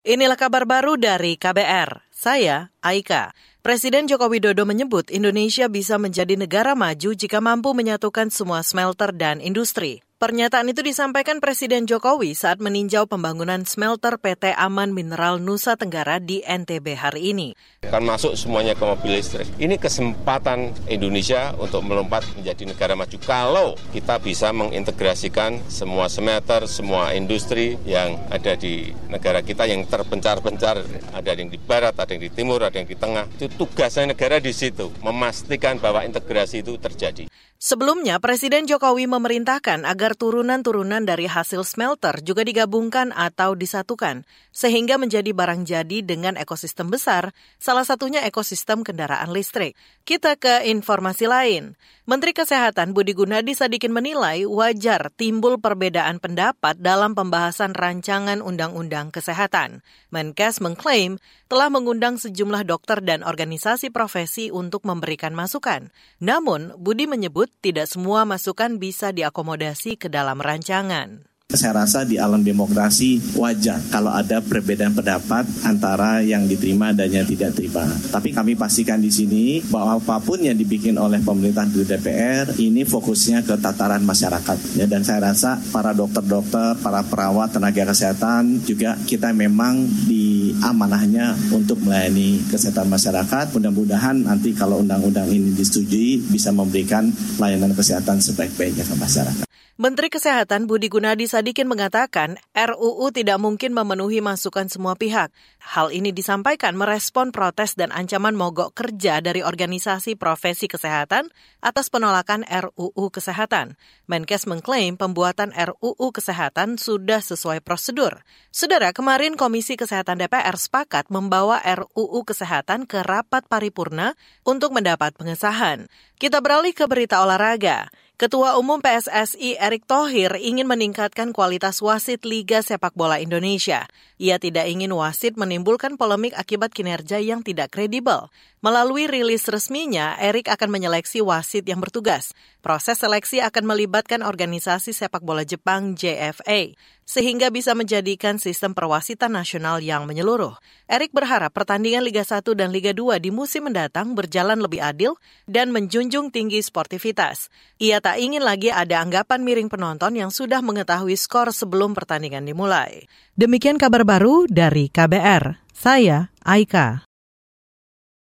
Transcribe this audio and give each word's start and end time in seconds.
Inilah 0.00 0.40
kabar 0.40 0.64
baru 0.64 0.96
dari 0.96 1.36
KBR. 1.36 2.08
Saya 2.08 2.72
Aika. 2.80 3.36
Presiden 3.60 4.08
Joko 4.08 4.32
Widodo 4.32 4.64
menyebut 4.64 5.12
Indonesia 5.12 5.68
bisa 5.68 6.00
menjadi 6.00 6.40
negara 6.40 6.72
maju 6.72 7.12
jika 7.12 7.36
mampu 7.44 7.76
menyatukan 7.76 8.32
semua 8.32 8.64
smelter 8.64 9.12
dan 9.12 9.44
industri. 9.44 10.00
Pernyataan 10.20 10.68
itu 10.68 10.84
disampaikan 10.84 11.40
Presiden 11.40 11.88
Jokowi 11.88 12.36
saat 12.36 12.60
meninjau 12.60 13.08
pembangunan 13.08 13.64
smelter 13.64 14.20
PT 14.20 14.52
Aman 14.52 14.92
Mineral 14.92 15.40
Nusa 15.40 15.80
Tenggara 15.80 16.20
di 16.20 16.44
NTB 16.44 16.92
hari 16.92 17.32
ini. 17.32 17.56
Akan 17.88 18.04
masuk 18.04 18.36
semuanya 18.36 18.76
ke 18.76 18.84
mobil 18.84 19.16
listrik. 19.16 19.48
Ini 19.56 19.80
kesempatan 19.80 20.76
Indonesia 20.92 21.56
untuk 21.56 21.80
melompat 21.88 22.28
menjadi 22.36 22.68
negara 22.68 22.92
maju. 22.92 23.16
Kalau 23.16 23.80
kita 23.96 24.20
bisa 24.20 24.52
mengintegrasikan 24.52 25.56
semua 25.72 26.12
smelter, 26.12 26.68
semua 26.68 27.16
industri 27.16 27.80
yang 27.88 28.20
ada 28.28 28.60
di 28.60 28.92
negara 29.08 29.40
kita 29.40 29.64
yang 29.64 29.88
terpencar-pencar, 29.88 30.84
ada 31.16 31.30
yang 31.32 31.48
di 31.48 31.56
barat, 31.56 31.96
ada 31.96 32.12
yang 32.12 32.20
di 32.20 32.28
timur, 32.28 32.60
ada 32.60 32.76
yang 32.76 32.84
di 32.92 33.00
tengah. 33.00 33.24
Itu 33.40 33.48
tugasnya 33.56 34.12
negara 34.12 34.36
di 34.36 34.52
situ, 34.52 34.92
memastikan 35.00 35.80
bahwa 35.80 36.04
integrasi 36.04 36.60
itu 36.60 36.76
terjadi. 36.76 37.24
Sebelumnya, 37.60 38.16
Presiden 38.24 38.64
Jokowi 38.64 39.04
memerintahkan 39.04 39.84
agar 39.84 40.09
turunan-turunan 40.16 41.04
dari 41.06 41.28
hasil 41.28 41.62
smelter 41.62 42.18
juga 42.24 42.42
digabungkan 42.42 43.12
atau 43.12 43.52
disatukan, 43.52 44.26
sehingga 44.50 44.98
menjadi 44.98 45.30
barang 45.30 45.62
jadi 45.68 46.02
dengan 46.02 46.34
ekosistem 46.40 46.90
besar, 46.90 47.30
salah 47.60 47.86
satunya 47.86 48.26
ekosistem 48.26 48.82
kendaraan 48.82 49.30
listrik. 49.30 49.78
Kita 50.02 50.34
ke 50.34 50.66
informasi 50.66 51.28
lain. 51.28 51.78
Menteri 52.10 52.34
Kesehatan 52.34 52.90
Budi 52.90 53.14
Gunadi 53.14 53.54
Sadikin 53.54 53.94
menilai 53.94 54.42
wajar 54.42 55.14
timbul 55.14 55.62
perbedaan 55.62 56.18
pendapat 56.18 56.74
dalam 56.82 57.14
pembahasan 57.14 57.70
rancangan 57.70 58.42
Undang-Undang 58.42 59.14
Kesehatan. 59.14 59.86
Menkes 60.10 60.58
mengklaim 60.58 61.22
telah 61.46 61.70
mengundang 61.70 62.18
sejumlah 62.18 62.66
dokter 62.66 62.98
dan 63.04 63.22
organisasi 63.22 63.94
profesi 63.94 64.50
untuk 64.50 64.82
memberikan 64.88 65.36
masukan. 65.38 65.94
Namun, 66.18 66.74
Budi 66.74 67.06
menyebut 67.06 67.46
tidak 67.62 67.86
semua 67.86 68.26
masukan 68.26 68.82
bisa 68.82 69.14
diakomodasi 69.14 69.99
ke 70.00 70.08
dalam 70.08 70.40
rancangan. 70.40 71.30
Saya 71.50 71.82
rasa 71.82 72.06
di 72.06 72.14
alam 72.14 72.46
demokrasi 72.46 73.34
wajar 73.34 73.82
kalau 73.90 74.14
ada 74.14 74.38
perbedaan 74.38 74.94
pendapat 74.94 75.42
antara 75.66 76.22
yang 76.22 76.46
diterima 76.46 76.94
dan 76.94 77.10
yang 77.10 77.26
tidak 77.26 77.58
terima. 77.58 77.82
Tapi 77.90 78.30
kami 78.30 78.54
pastikan 78.54 79.02
di 79.02 79.10
sini 79.10 79.58
bahwa 79.66 79.98
apa 79.98 80.22
pun 80.22 80.38
yang 80.38 80.54
dibikin 80.54 80.94
oleh 80.94 81.18
pemerintah 81.18 81.66
di 81.66 81.82
DPR 81.82 82.54
ini 82.62 82.86
fokusnya 82.86 83.42
ke 83.42 83.58
tataran 83.58 83.98
masyarakat. 84.06 84.78
Ya, 84.78 84.86
dan 84.86 85.02
saya 85.02 85.34
rasa 85.34 85.58
para 85.74 85.90
dokter-dokter, 85.90 86.78
para 86.86 87.02
perawat, 87.02 87.50
tenaga 87.50 87.82
kesehatan 87.90 88.62
juga 88.62 88.94
kita 89.02 89.34
memang 89.34 89.90
di 90.06 90.54
amanahnya 90.62 91.34
untuk 91.50 91.82
melayani 91.82 92.46
kesehatan 92.46 92.86
masyarakat. 92.86 93.50
Mudah-mudahan 93.58 94.22
nanti 94.22 94.54
kalau 94.54 94.86
undang-undang 94.86 95.26
ini 95.26 95.50
disetujui 95.50 96.30
bisa 96.30 96.54
memberikan 96.54 97.10
layanan 97.42 97.74
kesehatan 97.74 98.22
sebaik-baiknya 98.22 98.86
ke 98.86 98.94
masyarakat. 98.94 99.49
Menteri 99.80 100.12
Kesehatan 100.12 100.68
Budi 100.68 100.92
Gunadi 100.92 101.24
Sadikin 101.24 101.64
mengatakan 101.64 102.36
RUU 102.52 103.08
tidak 103.16 103.40
mungkin 103.40 103.72
memenuhi 103.72 104.20
masukan 104.20 104.68
semua 104.68 104.92
pihak. 104.92 105.32
Hal 105.56 105.88
ini 105.88 106.12
disampaikan 106.12 106.76
merespon 106.76 107.32
protes 107.32 107.80
dan 107.80 107.88
ancaman 107.88 108.36
mogok 108.36 108.76
kerja 108.76 109.24
dari 109.24 109.40
organisasi 109.40 110.20
profesi 110.20 110.68
kesehatan 110.68 111.32
atas 111.64 111.88
penolakan 111.88 112.44
RUU 112.44 113.08
Kesehatan. 113.08 113.80
Menkes 114.04 114.44
mengklaim 114.44 115.00
pembuatan 115.00 115.48
RUU 115.56 116.12
Kesehatan 116.12 116.76
sudah 116.76 117.24
sesuai 117.24 117.64
prosedur. 117.64 118.20
Saudara, 118.52 118.92
kemarin 118.92 119.32
Komisi 119.32 119.80
Kesehatan 119.80 120.20
DPR 120.20 120.60
sepakat 120.60 121.08
membawa 121.08 121.56
RUU 121.56 122.20
Kesehatan 122.28 122.84
ke 122.84 123.00
rapat 123.00 123.48
paripurna 123.48 124.12
untuk 124.44 124.76
mendapat 124.76 125.16
pengesahan. 125.16 125.88
Kita 126.20 126.44
beralih 126.44 126.76
ke 126.76 126.84
berita 126.84 127.24
olahraga. 127.24 127.88
Ketua 128.20 128.60
Umum 128.60 128.84
PSSI 128.84 129.56
Erick 129.56 129.88
Thohir 129.88 130.36
ingin 130.36 130.68
meningkatkan 130.68 131.32
kualitas 131.32 131.80
wasit 131.80 132.28
Liga 132.28 132.60
Sepak 132.60 132.92
Bola 132.92 133.16
Indonesia. 133.16 133.88
Ia 134.20 134.36
tidak 134.36 134.68
ingin 134.68 134.92
wasit 134.92 135.40
menimbulkan 135.40 135.96
polemik 135.96 136.36
akibat 136.36 136.68
kinerja 136.68 137.16
yang 137.16 137.40
tidak 137.40 137.72
kredibel. 137.72 138.28
Melalui 138.60 139.08
rilis 139.08 139.48
resminya, 139.48 140.20
Erick 140.20 140.52
akan 140.52 140.68
menyeleksi 140.68 141.24
wasit 141.24 141.64
yang 141.64 141.80
bertugas. 141.80 142.36
Proses 142.60 143.00
seleksi 143.00 143.40
akan 143.40 143.64
melibatkan 143.64 144.20
organisasi 144.20 144.92
sepak 144.92 145.24
bola 145.24 145.48
Jepang 145.48 145.96
JFA, 145.96 146.76
sehingga 147.08 147.48
bisa 147.48 147.72
menjadikan 147.72 148.36
sistem 148.36 148.76
perwasitan 148.76 149.32
nasional 149.32 149.80
yang 149.80 150.04
menyeluruh. 150.04 150.60
Erick 150.92 151.08
berharap 151.16 151.56
pertandingan 151.56 152.04
Liga 152.04 152.20
1 152.20 152.44
dan 152.52 152.68
Liga 152.68 152.92
2 152.92 153.16
di 153.16 153.32
musim 153.32 153.64
mendatang 153.64 154.12
berjalan 154.12 154.60
lebih 154.60 154.84
adil 154.84 155.16
dan 155.48 155.72
menjunjung 155.72 156.28
tinggi 156.28 156.60
sportivitas. 156.60 157.48
Ia 157.80 158.04
tak 158.04 158.20
ingin 158.20 158.44
lagi 158.44 158.68
ada 158.68 159.00
anggapan 159.00 159.40
miring 159.40 159.72
penonton 159.72 160.20
yang 160.20 160.28
sudah 160.28 160.60
mengetahui 160.60 161.16
skor 161.16 161.48
sebelum 161.48 161.96
pertandingan 161.96 162.44
dimulai. 162.44 163.08
Demikian 163.40 163.80
kabar 163.80 164.04
baru 164.04 164.44
dari 164.52 164.92
KBR. 164.92 165.72
Saya 165.72 166.28
Aika. 166.44 167.09